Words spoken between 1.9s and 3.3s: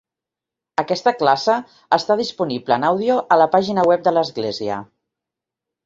està disponible en àudio